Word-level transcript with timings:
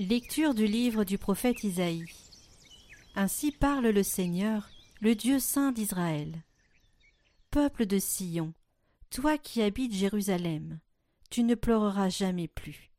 Lecture 0.00 0.54
du 0.54 0.68
livre 0.68 1.02
du 1.02 1.18
prophète 1.18 1.64
Isaïe. 1.64 2.04
Ainsi 3.16 3.50
parle 3.50 3.88
le 3.88 4.04
Seigneur, 4.04 4.70
le 5.00 5.16
Dieu 5.16 5.40
saint 5.40 5.72
d'Israël. 5.72 6.44
Peuple 7.50 7.84
de 7.84 7.98
Sion, 7.98 8.54
toi 9.10 9.38
qui 9.38 9.60
habites 9.60 9.92
Jérusalem, 9.92 10.78
tu 11.30 11.42
ne 11.42 11.56
pleureras 11.56 12.10
jamais 12.10 12.46
plus. 12.46 12.92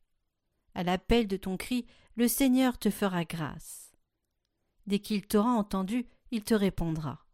À 0.75 0.83
l'appel 0.83 1.29
de 1.29 1.37
ton 1.37 1.55
cri, 1.55 1.85
le 2.15 2.27
Seigneur 2.27 2.77
te 2.77 2.89
fera 2.89 3.23
grâce. 3.23 3.93
Dès 4.85 4.99
qu'il 4.99 5.25
t'aura 5.25 5.51
entendu, 5.51 6.05
il 6.31 6.43
te 6.43 6.53
répondra. 6.53 7.25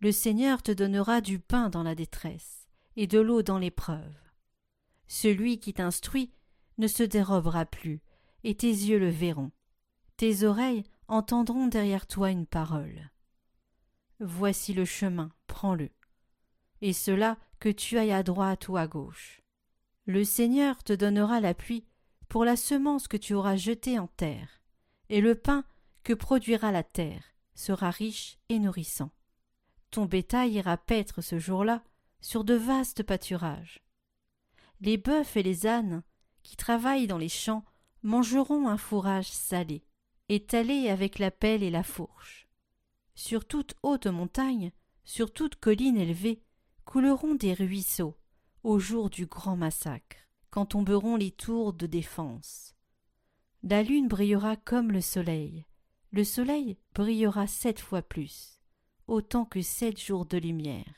Le 0.00 0.12
Seigneur 0.12 0.62
te 0.62 0.72
donnera 0.72 1.22
du 1.22 1.38
pain 1.38 1.70
dans 1.70 1.82
la 1.82 1.94
détresse 1.94 2.68
et 2.96 3.06
de 3.06 3.18
l'eau 3.18 3.40
dans 3.40 3.58
l'épreuve. 3.58 4.14
Celui 5.06 5.58
qui 5.58 5.72
t'instruit 5.72 6.34
ne 6.76 6.86
se 6.86 7.02
dérobera 7.02 7.64
plus, 7.64 8.02
et 8.48 8.54
tes 8.54 8.68
yeux 8.68 8.98
le 8.98 9.10
verront. 9.10 9.50
Tes 10.16 10.42
oreilles 10.42 10.84
entendront 11.06 11.66
derrière 11.66 12.06
toi 12.06 12.30
une 12.30 12.46
parole. 12.46 13.10
Voici 14.20 14.72
le 14.72 14.86
chemin, 14.86 15.30
prends-le. 15.48 15.90
Et 16.80 16.94
cela 16.94 17.36
que 17.60 17.68
tu 17.68 17.98
ailles 17.98 18.12
à 18.12 18.22
droite 18.22 18.68
ou 18.68 18.78
à 18.78 18.86
gauche. 18.86 19.42
Le 20.06 20.24
Seigneur 20.24 20.82
te 20.82 20.94
donnera 20.94 21.40
la 21.40 21.52
pluie 21.52 21.84
pour 22.30 22.46
la 22.46 22.56
semence 22.56 23.06
que 23.06 23.18
tu 23.18 23.34
auras 23.34 23.56
jetée 23.56 23.98
en 23.98 24.06
terre, 24.06 24.62
et 25.10 25.20
le 25.20 25.34
pain 25.34 25.62
que 26.02 26.14
produira 26.14 26.72
la 26.72 26.82
terre 26.82 27.34
sera 27.54 27.90
riche 27.90 28.38
et 28.48 28.58
nourrissant. 28.58 29.10
Ton 29.90 30.06
bétail 30.06 30.52
ira 30.52 30.78
paître 30.78 31.20
ce 31.20 31.38
jour-là 31.38 31.82
sur 32.22 32.44
de 32.44 32.54
vastes 32.54 33.02
pâturages. 33.02 33.82
Les 34.80 34.96
bœufs 34.96 35.36
et 35.36 35.42
les 35.42 35.66
ânes 35.66 36.02
qui 36.42 36.56
travaillent 36.56 37.08
dans 37.08 37.18
les 37.18 37.28
champs 37.28 37.62
mangeront 38.02 38.68
un 38.68 38.76
fourrage 38.76 39.30
salé, 39.30 39.84
étalé 40.28 40.88
avec 40.88 41.18
la 41.18 41.30
pelle 41.30 41.62
et 41.62 41.70
la 41.70 41.82
fourche. 41.82 42.48
Sur 43.14 43.46
toute 43.46 43.74
haute 43.82 44.06
montagne, 44.06 44.72
sur 45.04 45.32
toute 45.32 45.56
colline 45.56 45.96
élevée, 45.96 46.42
couleront 46.84 47.34
des 47.34 47.54
ruisseaux 47.54 48.16
au 48.62 48.78
jour 48.78 49.10
du 49.10 49.26
grand 49.26 49.56
massacre, 49.56 50.16
quand 50.50 50.66
tomberont 50.66 51.16
les 51.16 51.30
tours 51.30 51.72
de 51.72 51.86
défense. 51.86 52.74
La 53.62 53.82
lune 53.82 54.08
brillera 54.08 54.56
comme 54.56 54.92
le 54.92 55.00
soleil, 55.00 55.66
le 56.10 56.24
soleil 56.24 56.78
brillera 56.94 57.46
sept 57.46 57.80
fois 57.80 58.02
plus, 58.02 58.60
autant 59.06 59.44
que 59.44 59.62
sept 59.62 60.00
jours 60.00 60.26
de 60.26 60.38
lumière, 60.38 60.94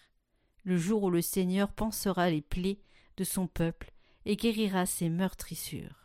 le 0.65 0.77
jour 0.77 1.05
où 1.05 1.11
le 1.11 1.23
Seigneur 1.23 1.73
pansera 1.73 2.31
les 2.31 2.43
plaies 2.43 2.81
de 3.17 3.25
son 3.25 3.47
peuple 3.47 3.93
et 4.25 4.37
guérira 4.37 4.87
ses 4.87 5.09
meurtrissures. 5.09 6.00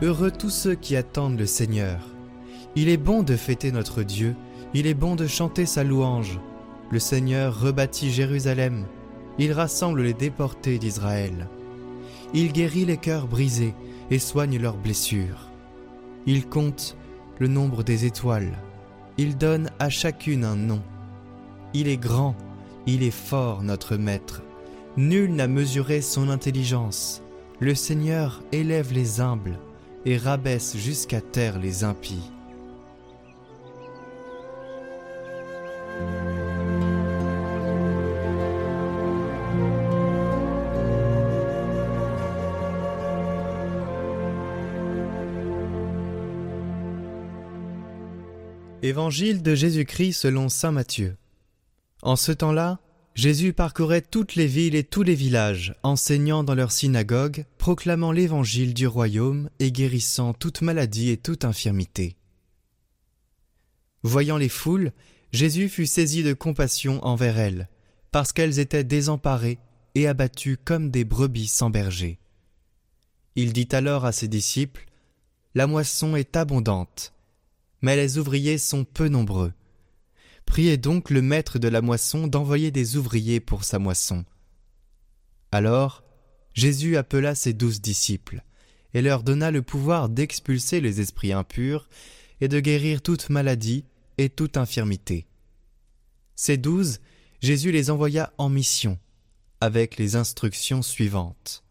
Heureux 0.00 0.30
tous 0.30 0.50
ceux 0.50 0.76
qui 0.76 0.94
attendent 0.94 1.40
le 1.40 1.46
Seigneur. 1.46 1.98
Il 2.76 2.88
est 2.88 2.96
bon 2.96 3.24
de 3.24 3.34
fêter 3.34 3.72
notre 3.72 4.04
Dieu, 4.04 4.36
il 4.72 4.86
est 4.86 4.94
bon 4.94 5.16
de 5.16 5.26
chanter 5.26 5.66
sa 5.66 5.82
louange. 5.82 6.38
Le 6.92 7.00
Seigneur 7.00 7.60
rebâtit 7.60 8.12
Jérusalem, 8.12 8.86
il 9.40 9.52
rassemble 9.52 10.02
les 10.02 10.14
déportés 10.14 10.78
d'Israël. 10.78 11.48
Il 12.32 12.52
guérit 12.52 12.84
les 12.84 12.96
cœurs 12.96 13.26
brisés 13.26 13.74
et 14.12 14.20
soigne 14.20 14.60
leurs 14.60 14.76
blessures. 14.76 15.50
Il 16.26 16.46
compte 16.46 16.96
le 17.40 17.48
nombre 17.48 17.82
des 17.82 18.04
étoiles, 18.04 18.56
il 19.16 19.36
donne 19.36 19.68
à 19.80 19.90
chacune 19.90 20.44
un 20.44 20.54
nom. 20.54 20.82
Il 21.74 21.88
est 21.88 21.96
grand, 21.96 22.36
il 22.86 23.02
est 23.02 23.10
fort 23.10 23.64
notre 23.64 23.96
Maître. 23.96 24.42
Nul 24.96 25.34
n'a 25.34 25.48
mesuré 25.48 26.02
son 26.02 26.28
intelligence. 26.28 27.20
Le 27.58 27.74
Seigneur 27.74 28.44
élève 28.52 28.92
les 28.92 29.20
humbles 29.20 29.58
et 30.04 30.16
rabaisse 30.16 30.76
jusqu'à 30.76 31.20
terre 31.20 31.58
les 31.58 31.84
impies. 31.84 32.30
Évangile 48.82 49.42
de 49.42 49.54
Jésus-Christ 49.54 50.12
selon 50.12 50.48
Saint 50.48 50.70
Matthieu. 50.70 51.16
En 52.02 52.16
ce 52.16 52.32
temps-là, 52.32 52.78
Jésus 53.18 53.52
parcourait 53.52 54.02
toutes 54.02 54.36
les 54.36 54.46
villes 54.46 54.76
et 54.76 54.84
tous 54.84 55.02
les 55.02 55.16
villages, 55.16 55.74
enseignant 55.82 56.44
dans 56.44 56.54
leurs 56.54 56.70
synagogues, 56.70 57.46
proclamant 57.58 58.12
l'évangile 58.12 58.74
du 58.74 58.86
royaume 58.86 59.50
et 59.58 59.72
guérissant 59.72 60.34
toute 60.34 60.62
maladie 60.62 61.10
et 61.10 61.16
toute 61.16 61.44
infirmité. 61.44 62.14
Voyant 64.04 64.36
les 64.36 64.48
foules, 64.48 64.92
Jésus 65.32 65.68
fut 65.68 65.88
saisi 65.88 66.22
de 66.22 66.32
compassion 66.32 67.04
envers 67.04 67.40
elles, 67.40 67.68
parce 68.12 68.32
qu'elles 68.32 68.60
étaient 68.60 68.84
désemparées 68.84 69.58
et 69.96 70.06
abattues 70.06 70.56
comme 70.56 70.92
des 70.92 71.04
brebis 71.04 71.48
sans 71.48 71.70
berger. 71.70 72.20
Il 73.34 73.52
dit 73.52 73.68
alors 73.72 74.04
à 74.04 74.12
ses 74.12 74.28
disciples, 74.28 74.86
La 75.56 75.66
moisson 75.66 76.14
est 76.14 76.36
abondante, 76.36 77.12
mais 77.82 77.96
les 77.96 78.16
ouvriers 78.16 78.58
sont 78.58 78.84
peu 78.84 79.08
nombreux. 79.08 79.52
Priez 80.48 80.78
donc 80.78 81.10
le 81.10 81.22
maître 81.22 81.58
de 81.58 81.68
la 81.68 81.82
moisson 81.82 82.26
d'envoyer 82.26 82.72
des 82.72 82.96
ouvriers 82.96 83.38
pour 83.38 83.64
sa 83.64 83.78
moisson. 83.78 84.24
Alors 85.52 86.02
Jésus 86.52 86.96
appela 86.96 87.36
ses 87.36 87.52
douze 87.52 87.80
disciples, 87.80 88.42
et 88.92 89.02
leur 89.02 89.22
donna 89.22 89.52
le 89.52 89.62
pouvoir 89.62 90.08
d'expulser 90.08 90.80
les 90.80 91.00
esprits 91.00 91.32
impurs, 91.32 91.88
et 92.40 92.48
de 92.48 92.58
guérir 92.58 93.02
toute 93.02 93.30
maladie 93.30 93.84
et 94.16 94.30
toute 94.30 94.56
infirmité. 94.56 95.26
Ces 96.34 96.56
douze, 96.56 96.98
Jésus 97.40 97.70
les 97.70 97.90
envoya 97.90 98.32
en 98.38 98.48
mission, 98.48 98.98
avec 99.60 99.96
les 99.96 100.16
instructions 100.16 100.82
suivantes. 100.82 101.62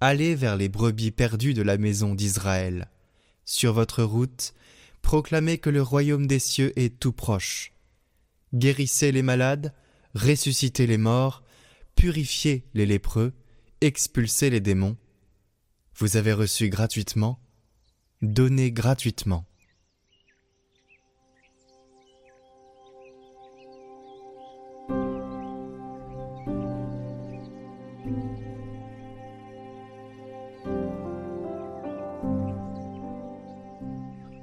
Allez 0.00 0.36
vers 0.36 0.56
les 0.56 0.70
brebis 0.70 1.10
perdues 1.10 1.54
de 1.54 1.62
la 1.62 1.76
maison 1.76 2.14
d'Israël. 2.14 2.88
Sur 3.44 3.74
votre 3.74 4.04
route, 4.04 4.54
proclamez 5.02 5.58
que 5.58 5.70
le 5.70 5.82
royaume 5.82 6.26
des 6.26 6.38
cieux 6.38 6.72
est 6.78 6.98
tout 6.98 7.12
proche 7.12 7.72
guérissez 8.54 9.12
les 9.12 9.22
malades, 9.22 9.72
ressuscitez 10.14 10.86
les 10.86 10.98
morts, 10.98 11.42
purifiez 11.94 12.64
les 12.74 12.86
lépreux, 12.86 13.32
expulsez 13.80 14.50
les 14.50 14.60
démons. 14.60 14.96
Vous 15.96 16.16
avez 16.16 16.32
reçu 16.32 16.68
gratuitement, 16.68 17.40
donnez 18.22 18.72
gratuitement. 18.72 19.46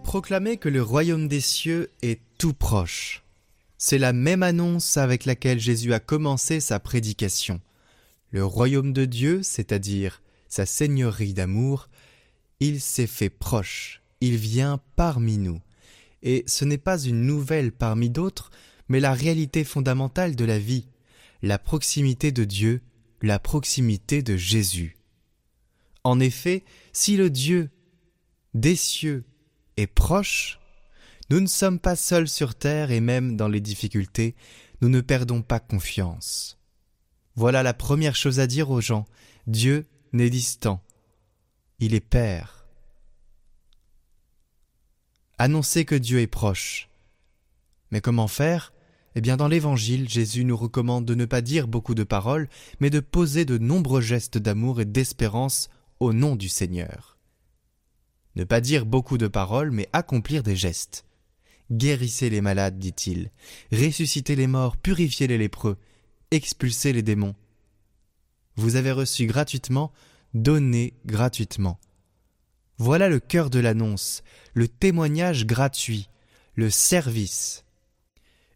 Proclamez 0.04 0.58
que 0.58 0.70
le 0.70 0.82
royaume 0.82 1.28
des 1.28 1.42
cieux 1.42 1.92
est 2.02 2.22
tout 2.38 2.54
proche. 2.54 3.27
C'est 3.78 4.00
la 4.00 4.12
même 4.12 4.42
annonce 4.42 4.98
avec 4.98 5.26
laquelle 5.26 5.60
Jésus 5.60 5.94
a 5.94 6.00
commencé 6.00 6.60
sa 6.60 6.80
prédication. 6.80 7.62
Le 8.32 8.44
royaume 8.44 8.92
de 8.92 9.06
Dieu, 9.06 9.44
c'est-à-dire 9.44 10.22
sa 10.48 10.66
seigneurie 10.66 11.34
d'amour, 11.34 11.90
il 12.60 12.82
s'est 12.82 13.08
fait 13.08 13.30
proche, 13.30 14.02
il 14.20 14.36
vient 14.38 14.82
parmi 14.96 15.38
nous. 15.38 15.62
Et 16.24 16.44
ce 16.48 16.66
n'est 16.66 16.80
pas 16.80 17.00
une 17.00 17.22
nouvelle 17.22 17.72
parmi 17.72 18.10
d'autres, 18.10 18.50
mais 18.90 19.00
la 19.00 19.14
réalité 19.14 19.64
fondamentale 19.64 20.36
de 20.36 20.46
la 20.46 20.58
vie, 20.58 20.88
la 21.44 21.60
proximité 21.60 22.32
de 22.32 22.44
Dieu, 22.44 22.82
la 23.22 23.38
proximité 23.38 24.24
de 24.24 24.38
Jésus. 24.38 24.98
En 26.04 26.20
effet, 26.20 26.64
si 26.94 27.16
le 27.16 27.30
Dieu 27.30 27.70
des 28.54 28.76
cieux 28.76 29.24
est 29.76 29.88
proche, 29.88 30.60
nous 31.30 31.40
ne 31.40 31.48
sommes 31.48 31.80
pas 31.80 31.96
seuls 31.96 32.28
sur 32.28 32.56
terre 32.56 32.92
et 32.92 33.02
même 33.02 33.36
dans 33.36 33.48
les 33.48 33.62
difficultés, 33.62 34.36
nous 34.82 34.90
ne 34.90 35.02
perdons 35.02 35.42
pas 35.42 35.60
confiance. 35.60 36.58
Voilà 37.36 37.64
la 37.64 37.74
première 37.74 38.16
chose 38.16 38.40
à 38.40 38.48
dire 38.48 38.70
aux 38.70 38.82
gens. 38.82 39.06
Dieu 39.46 39.86
n'est 40.14 40.30
distant. 40.30 40.82
Il 41.80 41.94
est 41.94 42.00
Père. 42.00 42.68
Annoncez 45.38 45.86
que 45.86 45.96
Dieu 45.96 46.20
est 46.20 46.28
proche. 46.28 46.90
Mais 47.92 48.02
comment 48.02 48.28
faire? 48.28 48.74
Eh 49.16 49.22
bien 49.22 49.38
dans 49.38 49.48
l'Évangile, 49.48 50.10
Jésus 50.10 50.46
nous 50.46 50.58
recommande 50.58 51.06
de 51.06 51.16
ne 51.16 51.26
pas 51.26 51.42
dire 51.42 51.68
beaucoup 51.68 51.96
de 51.96 52.04
paroles, 52.04 52.50
mais 52.80 52.90
de 52.90 53.00
poser 53.00 53.46
de 53.46 53.58
nombreux 53.58 54.02
gestes 54.02 54.38
d'amour 54.38 54.82
et 54.82 54.86
d'espérance 54.86 55.70
au 56.00 56.14
nom 56.14 56.36
du 56.36 56.50
Seigneur. 56.50 57.18
Ne 58.36 58.44
pas 58.44 58.62
dire 58.62 58.86
beaucoup 58.86 59.18
de 59.18 59.28
paroles, 59.28 59.72
mais 59.72 59.90
accomplir 59.94 60.44
des 60.44 60.56
gestes. 60.56 61.07
Guérissez 61.72 62.30
les 62.30 62.42
malades, 62.42 62.80
dit-il, 62.80 63.30
ressuscitez 63.72 64.36
les 64.36 64.48
morts, 64.48 64.78
purifiez 64.78 65.28
les 65.28 65.38
lépreux, 65.38 65.78
expulsez 66.32 66.94
les 66.94 67.02
démons. 67.02 67.36
Vous 68.56 68.76
avez 68.76 68.92
reçu 68.92 69.26
gratuitement, 69.26 69.92
donnez 70.34 70.94
gratuitement. 71.06 71.80
Voilà 72.78 73.10
le 73.10 73.20
cœur 73.20 73.50
de 73.50 73.60
l'annonce, 73.60 74.24
le 74.54 74.68
témoignage 74.68 75.46
gratuit, 75.46 76.10
le 76.56 76.70
service. 76.70 77.66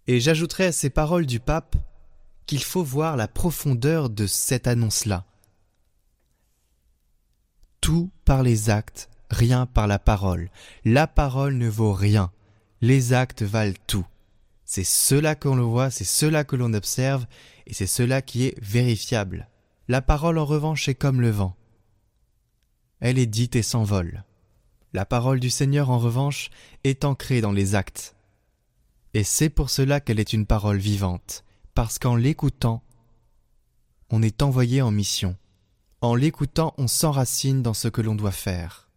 Et 0.07 0.19
j'ajouterai 0.19 0.65
à 0.67 0.71
ces 0.71 0.89
paroles 0.89 1.25
du 1.25 1.39
pape 1.39 1.75
qu'il 2.45 2.63
faut 2.63 2.83
voir 2.83 3.17
la 3.17 3.27
profondeur 3.27 4.09
de 4.09 4.25
cette 4.27 4.67
annonce-là. 4.67 5.25
Tout 7.81 8.11
par 8.25 8.43
les 8.43 8.69
actes, 8.69 9.09
rien 9.29 9.65
par 9.65 9.87
la 9.87 9.99
parole. 9.99 10.49
La 10.85 11.07
parole 11.07 11.55
ne 11.55 11.67
vaut 11.67 11.93
rien. 11.93 12.31
Les 12.81 13.13
actes 13.13 13.43
valent 13.43 13.77
tout. 13.85 14.07
C'est 14.65 14.83
cela 14.83 15.35
qu'on 15.35 15.55
le 15.55 15.61
voit, 15.61 15.91
c'est 15.91 16.03
cela 16.03 16.43
que 16.43 16.55
l'on 16.55 16.73
observe, 16.73 17.27
et 17.67 17.75
c'est 17.75 17.85
cela 17.85 18.23
qui 18.23 18.45
est 18.45 18.59
vérifiable. 18.59 19.49
La 19.87 20.01
parole 20.01 20.39
en 20.39 20.45
revanche 20.45 20.89
est 20.89 20.95
comme 20.95 21.21
le 21.21 21.29
vent. 21.29 21.55
Elle 22.99 23.19
est 23.19 23.27
dite 23.27 23.55
et 23.55 23.61
s'envole. 23.61 24.23
La 24.93 25.05
parole 25.05 25.39
du 25.39 25.51
Seigneur 25.51 25.91
en 25.91 25.99
revanche 25.99 26.49
est 26.83 27.05
ancrée 27.05 27.39
dans 27.39 27.51
les 27.51 27.75
actes. 27.75 28.15
Et 29.13 29.23
c'est 29.23 29.49
pour 29.49 29.69
cela 29.69 29.99
qu'elle 29.99 30.19
est 30.19 30.33
une 30.33 30.47
parole 30.47 30.77
vivante, 30.77 31.43
parce 31.75 31.99
qu'en 31.99 32.15
l'écoutant, 32.15 32.81
on 34.09 34.23
est 34.23 34.41
envoyé 34.41 34.81
en 34.81 34.89
mission. 34.89 35.35
En 36.01 36.15
l'écoutant, 36.15 36.73
on 36.77 36.87
s'enracine 36.87 37.61
dans 37.61 37.75
ce 37.75 37.89
que 37.89 38.01
l'on 38.01 38.15
doit 38.15 38.31
faire. 38.31 38.89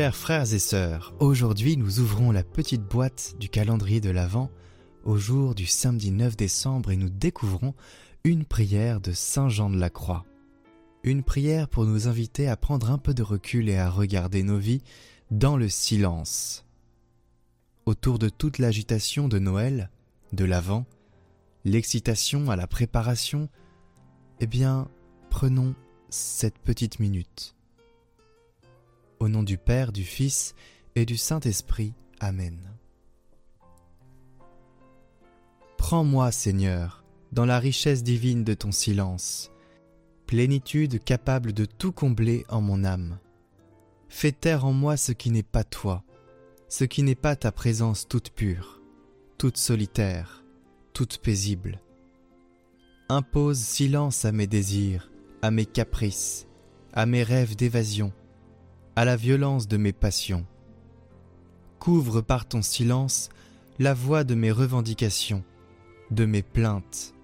Chers 0.00 0.16
frères 0.16 0.54
et 0.54 0.58
sœurs, 0.58 1.12
aujourd'hui 1.20 1.76
nous 1.76 2.00
ouvrons 2.00 2.30
la 2.30 2.42
petite 2.42 2.80
boîte 2.80 3.34
du 3.38 3.50
calendrier 3.50 4.00
de 4.00 4.08
l'Avent 4.08 4.50
au 5.04 5.18
jour 5.18 5.54
du 5.54 5.66
samedi 5.66 6.10
9 6.10 6.38
décembre 6.38 6.90
et 6.90 6.96
nous 6.96 7.10
découvrons 7.10 7.74
une 8.24 8.46
prière 8.46 9.02
de 9.02 9.12
Saint 9.12 9.50
Jean 9.50 9.68
de 9.68 9.76
la 9.76 9.90
Croix. 9.90 10.24
Une 11.04 11.22
prière 11.22 11.68
pour 11.68 11.84
nous 11.84 12.08
inviter 12.08 12.48
à 12.48 12.56
prendre 12.56 12.90
un 12.90 12.96
peu 12.96 13.12
de 13.12 13.22
recul 13.22 13.68
et 13.68 13.76
à 13.76 13.90
regarder 13.90 14.42
nos 14.42 14.56
vies 14.56 14.80
dans 15.30 15.58
le 15.58 15.68
silence. 15.68 16.64
Autour 17.84 18.18
de 18.18 18.30
toute 18.30 18.56
l'agitation 18.56 19.28
de 19.28 19.38
Noël, 19.38 19.90
de 20.32 20.46
l'Avent, 20.46 20.86
l'excitation 21.66 22.50
à 22.50 22.56
la 22.56 22.66
préparation, 22.66 23.50
eh 24.40 24.46
bien, 24.46 24.88
prenons 25.28 25.74
cette 26.08 26.58
petite 26.58 27.00
minute 27.00 27.54
au 29.20 29.28
nom 29.28 29.42
du 29.42 29.58
Père, 29.58 29.92
du 29.92 30.02
Fils 30.02 30.54
et 30.96 31.04
du 31.04 31.16
Saint-Esprit. 31.16 31.92
Amen. 32.18 32.58
Prends-moi, 35.76 36.32
Seigneur, 36.32 37.04
dans 37.32 37.46
la 37.46 37.58
richesse 37.58 38.02
divine 38.02 38.44
de 38.44 38.54
ton 38.54 38.72
silence, 38.72 39.50
plénitude 40.26 41.02
capable 41.04 41.52
de 41.52 41.64
tout 41.64 41.92
combler 41.92 42.44
en 42.48 42.60
mon 42.60 42.84
âme. 42.84 43.18
Fais 44.08 44.32
taire 44.32 44.64
en 44.64 44.72
moi 44.72 44.96
ce 44.96 45.12
qui 45.12 45.30
n'est 45.30 45.42
pas 45.42 45.64
toi, 45.64 46.02
ce 46.68 46.84
qui 46.84 47.02
n'est 47.02 47.14
pas 47.14 47.36
ta 47.36 47.52
présence 47.52 48.08
toute 48.08 48.30
pure, 48.30 48.80
toute 49.38 49.56
solitaire, 49.56 50.44
toute 50.92 51.18
paisible. 51.18 51.80
Impose 53.08 53.58
silence 53.58 54.24
à 54.24 54.32
mes 54.32 54.46
désirs, 54.46 55.10
à 55.42 55.50
mes 55.50 55.66
caprices, 55.66 56.46
à 56.92 57.06
mes 57.06 57.22
rêves 57.22 57.56
d'évasion, 57.56 58.12
à 59.00 59.06
la 59.06 59.16
violence 59.16 59.66
de 59.66 59.78
mes 59.78 59.94
passions. 59.94 60.44
Couvre 61.78 62.20
par 62.20 62.46
ton 62.46 62.60
silence 62.60 63.30
la 63.78 63.94
voix 63.94 64.24
de 64.24 64.34
mes 64.34 64.52
revendications, 64.52 65.42
de 66.10 66.26
mes 66.26 66.42
plaintes. 66.42 67.14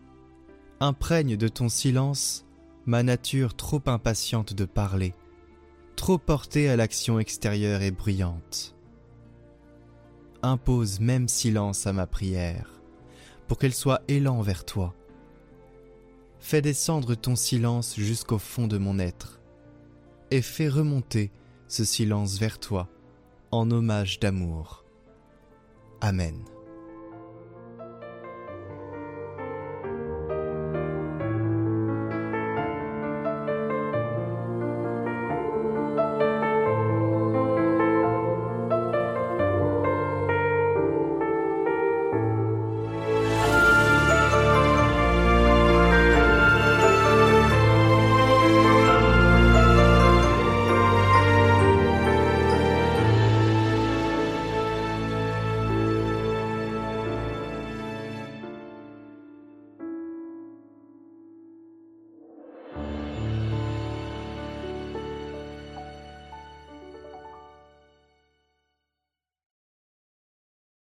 Imprègne 0.80 1.36
de 1.36 1.48
ton 1.48 1.68
silence 1.68 2.46
ma 2.86 3.02
nature 3.02 3.54
trop 3.54 3.82
impatiente 3.88 4.54
de 4.54 4.64
parler, 4.64 5.12
trop 5.96 6.16
portée 6.16 6.70
à 6.70 6.76
l'action 6.76 7.18
extérieure 7.18 7.82
et 7.82 7.90
bruyante. 7.90 8.74
Impose 10.40 10.98
même 10.98 11.28
silence 11.28 11.86
à 11.86 11.92
ma 11.92 12.06
prière, 12.06 12.80
pour 13.48 13.58
qu'elle 13.58 13.74
soit 13.74 14.00
élan 14.08 14.40
vers 14.40 14.64
toi. 14.64 14.94
Fais 16.40 16.62
descendre 16.62 17.14
ton 17.14 17.36
silence 17.36 17.96
jusqu'au 17.98 18.38
fond 18.38 18.66
de 18.66 18.78
mon 18.78 18.98
être, 18.98 19.42
et 20.30 20.40
fais 20.40 20.70
remonter 20.70 21.30
ce 21.68 21.84
silence 21.84 22.38
vers 22.38 22.58
toi, 22.58 22.88
en 23.50 23.70
hommage 23.70 24.20
d'amour. 24.20 24.84
Amen. 26.00 26.55